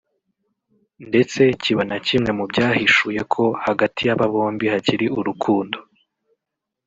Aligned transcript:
ndetse 1.09 1.41
kiba 1.61 1.83
na 1.89 1.97
kimwe 2.05 2.31
mu 2.37 2.43
byahishuye 2.51 3.21
ko 3.33 3.43
hagati 3.65 3.99
y’aba 4.07 4.25
bombi 4.33 4.65
hakiri 4.73 5.05
urukundo 5.19 5.77